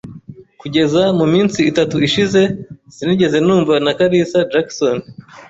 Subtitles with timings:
[0.61, 2.41] Kugeza muminsi itatu ishize,
[2.95, 4.97] sinigeze numva na kalisa Jackson.